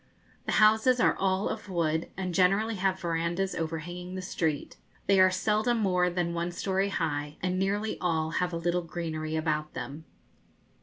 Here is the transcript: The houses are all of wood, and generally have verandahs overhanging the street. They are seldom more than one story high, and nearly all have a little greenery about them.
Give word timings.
The 0.47 0.53
houses 0.53 0.99
are 0.99 1.15
all 1.15 1.47
of 1.47 1.69
wood, 1.69 2.09
and 2.17 2.33
generally 2.33 2.73
have 2.77 2.99
verandahs 2.99 3.53
overhanging 3.53 4.15
the 4.15 4.23
street. 4.23 4.77
They 5.05 5.19
are 5.19 5.29
seldom 5.29 5.77
more 5.77 6.09
than 6.09 6.33
one 6.33 6.51
story 6.53 6.89
high, 6.89 7.37
and 7.39 7.59
nearly 7.59 7.99
all 7.99 8.31
have 8.31 8.51
a 8.51 8.57
little 8.57 8.81
greenery 8.81 9.35
about 9.35 9.75
them. 9.75 10.05